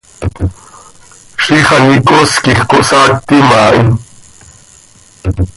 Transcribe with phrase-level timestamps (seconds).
[1.43, 3.81] Ziix an icoos quij cohsaactim haa hi.